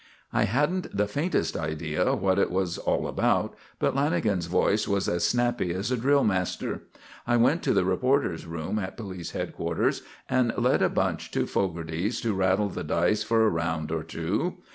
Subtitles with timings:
[0.33, 5.23] I hadn't the faintest idea what it was all about, but Lanagan's voice was as
[5.27, 6.81] snappy as a drill master.
[7.27, 12.19] I went to the reporter's room at police headquarters and led a bunch to Fogarty's
[12.21, 14.55] to rattle the dice for a round or two.